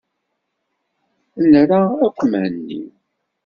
[1.51, 2.81] Nra akk Mhenni.